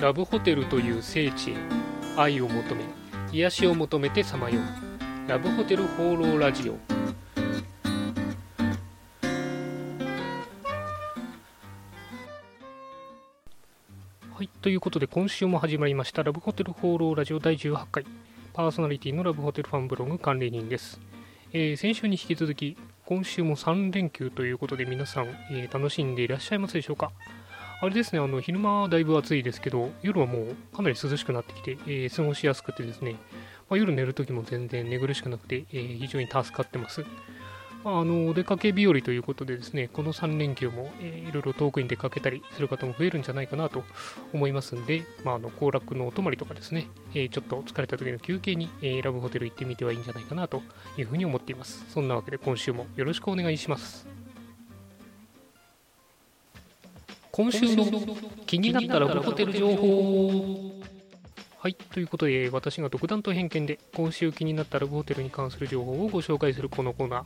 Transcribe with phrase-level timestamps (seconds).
[0.00, 1.54] ラブホテルという聖地へ
[2.16, 2.84] 愛を求め
[3.32, 5.28] 癒しを求めてさまよう。
[5.28, 6.78] ラブホテル放浪ラジオ。
[14.34, 18.04] はいということで今週も始まりましたラブホテル放浪ラジオ第18回。
[18.52, 21.00] パーソナリティのラブホテルファンブログ管理人です、
[21.52, 27.10] えー先週に引き続き今週も3連休ということで皆さん、えー楽しんでいらっしゃいますでしょうか？
[27.80, 33.16] あれですね、あの昼間はだいぶ暑いですけど、夜はもうかなり涼しくなってきて、えー過ごしやすくてですね、
[33.68, 37.04] まあ、夜寝るときも全然寝苦しくなくて、えー非常に助かってます。
[37.84, 43.84] まあ、あのお出かけ日和ということでですね、この3連休も、えーいろいろ遠くに出かけたりする方も増えるんじゃないかなと
[44.32, 50.62] 思いますんで、まあ、あの行楽のお泊まりとかですね、えーちょっと疲れた時の休憩に、えーラブホテル行ってみてはいいんじゃないかなと
[50.96, 51.84] いうふうに思っています。
[51.90, 54.23] そんなわけで今週もよろしくお願いします。
[57.36, 57.84] 今週の
[58.46, 60.54] 気になったラブホテル情報
[61.58, 67.24] はいということで私が独断と偏見で今週気になったラブホテルに関する情報をご紹介するこのコーナー。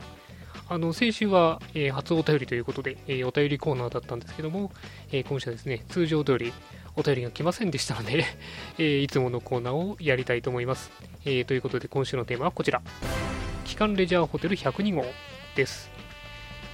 [0.67, 4.71] あの先週は、えー初お便りということで、えーお便りコーナーだったんですけども、
[5.11, 6.53] えー今週はですね通常通り
[6.95, 8.25] お便りが来ませんでしたので、
[8.79, 10.89] えーいつものコーナーをやりたいと思います、
[11.23, 12.81] えーということで今週のテーマはこちら。
[13.63, 15.05] 機関レジャーホテル102号
[15.55, 15.98] です。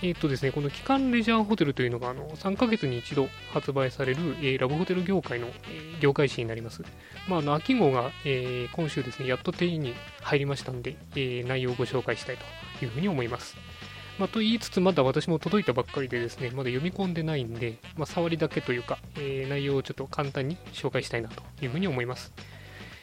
[0.02, 6.84] えーとですね、この機関レジャーホテルというのがあの3ヶ月に一度発売される、えーラブホテル業界の、えー業界誌になります。
[7.28, 13.56] まあ、あの秋号が、えー今週ですね、やっと手に入りましたので、え内容をご紹介したいというふうに思います。
[14.20, 22.34] まあ、と言いつつ、まだ私も届いたばっかりでですね、まだ読み込んでないんで、まあ、触りだけというか、え内容をちょっと簡単に紹介したいなというふうに思います。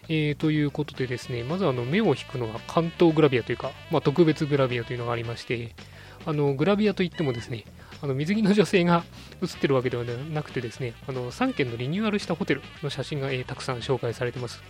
[0.09, 5.75] えーということでですね、まずあの目を引くのが関東グラビアというか、まあ、特別グラビアというのがありまして、
[6.25, 7.65] あのグラビアといってもですね、
[8.03, 9.05] あの水着の女性が
[9.41, 14.63] 写ってるわけではなくてですね、あの3軒のリニューアルしたホテルの写真が、えーたくさん紹介されてます。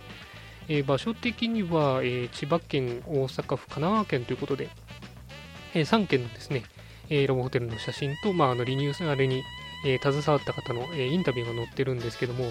[0.67, 4.69] えー場所的には、えー千葉県、大阪府、神奈川県ということで、
[5.73, 6.63] え3軒のですね、
[7.09, 9.43] えーラブホテルの写真と、まあ、あのリニューアルに、
[9.85, 12.45] えー携わった方の、えーインタビューが載ってるんですけども、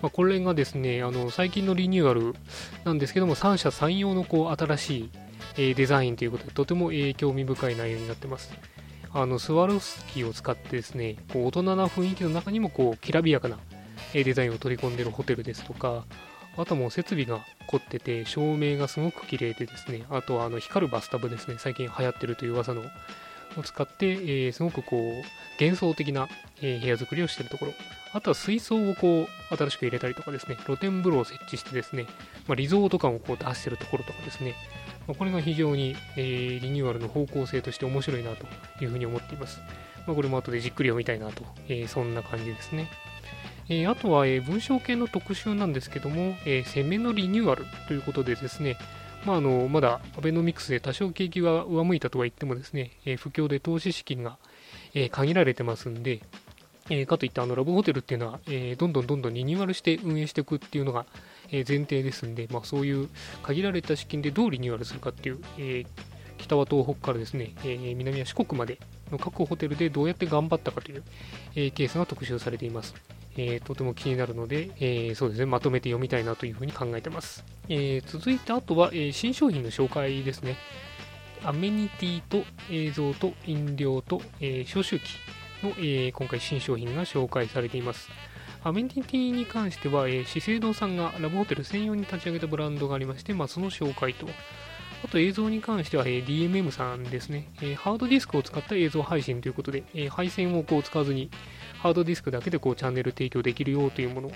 [0.00, 2.34] まあ、これがですね、あの最近のリニューアル
[2.84, 5.10] なんですけども、三者三様のこう新しい、
[5.56, 8.52] えーデザインということで、とても、えー興味深い内容になってます。
[9.14, 13.58] あのスワロフスキーを使ってですね、こう大人な雰囲気の中にもこうきらびやかな、
[14.14, 16.04] えーデザインを取り込んでいるホテルですとか、
[16.56, 22.82] あとはもう設備が凝ってて、照明がすごく綺麗でですね、あとあの光るバスタブですね、最近流行ってるという噂の
[23.56, 25.22] を使って、えーすごくこう
[25.60, 26.28] 幻想的な、
[26.62, 27.72] えー部屋作りをしているところ、
[28.14, 32.06] あとは水槽をこう新しく入れたりとかですね、露天風呂を設置してですね、
[32.46, 34.54] まあ、リゾート感をこう出しているところとかですね、
[35.06, 38.46] これが非常に、えーリニューアルの方向性として面白いなと
[38.82, 39.60] いうふうに思っています。
[40.06, 42.88] まあ、これも後でじっくり読みたいなと、えーそんな感じですね。
[43.68, 48.76] えーあとは、え文章系の特集なんですけども、えー攻めのリニューアルということでですね、
[49.24, 54.38] まあ、あのまだアベノミクスで多少景気が上向いたとは言ってもですね、え不況で投資資金が、
[54.94, 56.20] え限られてますんで、
[56.90, 61.06] えかといってあのラブホテルっていうのは、えどんどんどんどんリニューアルして運営していくっていうのが、
[61.52, 63.08] 前提ですんで、まあ、そういう
[63.42, 65.86] 限られた資金でどうリニューアルするかっていう、えー
[66.38, 68.78] 北は東北からですね、えー南は四国まで
[69.12, 71.04] の各ホテルでどうやって頑張ったかという、
[71.54, 72.94] えーケースが特集されています。
[73.36, 77.44] えーとても気になるので、えーそうですね、まとめて読みたいなというふうに考えてます。
[77.68, 80.56] えー続いて、あとは、えー新商品の紹介ですね。
[81.44, 85.02] アメニティと映像と飲料と、えー消臭器
[85.62, 88.08] の、えー今回新商品が紹介されています。
[88.64, 94.28] アメニティに関しては、え資生堂さんがラブホテル専用に立ち上げたブランドがありまして、まあ、その紹介と、
[95.04, 101.28] あと映像に関しては、え DMM さんですね、えハードディスクを使った映像配信ということで、え配線をこう使わずに、
[101.80, 104.30] ハードディスクだけでこうチャンネル提供できるよというもの。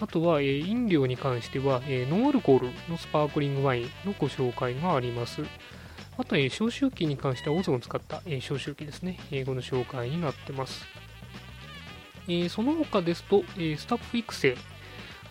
[0.00, 5.42] あとは、えー飲料に関しては、えーノンアルコールのスパークリングワインのご紹介があります。
[6.18, 9.20] あと、えー消臭器に関してはオゾンを使った、え消臭器ですね。
[9.30, 10.84] 英語の紹介になってます。
[12.28, 14.56] えーその他ですと、えースタッフ育成、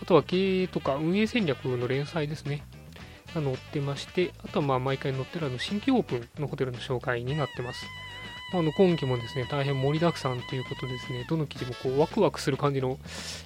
[0.02, 2.64] あとは経営とか運営戦略の連載ですね。
[3.34, 7.86] が載ってまして、あとはまあ毎回載ってるあの新規オープンのホテルの紹介になってます。
[8.54, 13.00] あの今期もですね、大変盛りだくさんということですね、どの記事もこうワクワクする感じの、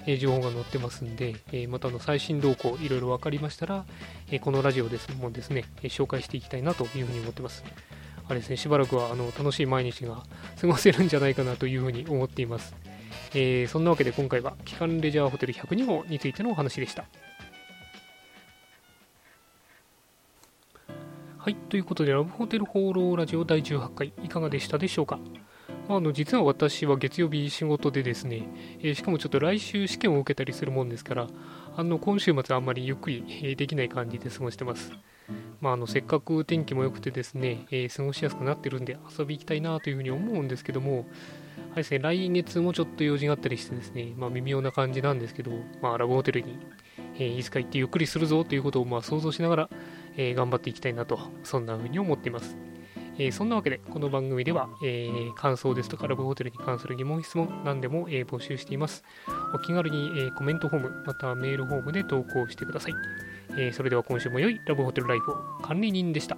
[0.04, 3.84] え情報が載ってますんで、えまたあの最新動向いろいろ分かりましたら、
[4.32, 7.62] えこのラジオですもですね、紹介していきたいなというふうに思ってます。
[8.28, 10.24] あれですね、しばらくはあの楽しい毎日が
[10.60, 12.74] 過ごせるんじゃないかなというふうに思っています。
[13.38, 17.04] えーそんなわけで今回は、機関レジャーホテル102号についてのお話でした。
[21.36, 25.18] はい、ということで、ラブホテル放浪ラジオ第18回、いかがでしたでしょうか？
[25.90, 28.48] あの実は私は月曜日仕事でですね、
[28.80, 31.26] えー、しかもちょっと来週試験を受けたりするもんですから、
[31.76, 34.92] あの今週末あんまりゆっくり、できない感じで過ごしてます。
[35.60, 45.52] まあ、あのせっかく天気も良くてですね、えー、過ごしやすくなってるんで遊び行きたいなというふうに思うんですけども、はいですね、来月もちょっと用事があったりしてですね、まあ、微妙な感じなんですけど、
[45.82, 46.58] まあ、ラブホテルに、
[47.16, 49.70] えー、いつか行ってゆっくりするぞということをまあ想像しながら、
[50.16, 52.56] えー、頑張っていきたいなと、そんなふうに思っています。
[53.18, 59.04] えー、そんなわけで、この番組では、えー、感想ですとかラブホテルに関する疑問、質問、何でも、えー、募集しています。
[59.54, 62.92] お気軽に、えコメントフォーム、またはメールフォームで投稿してください。
[63.58, 66.36] えそれでは今週も良いラブホテルライフを管理人でした。